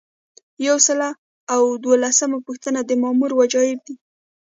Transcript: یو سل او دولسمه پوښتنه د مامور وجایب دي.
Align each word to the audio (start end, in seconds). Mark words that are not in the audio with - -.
یو 0.67 0.77
سل 0.87 0.99
او 1.53 1.61
دولسمه 1.85 2.39
پوښتنه 2.47 2.79
د 2.83 2.91
مامور 3.01 3.31
وجایب 3.41 3.79
دي. 3.87 3.95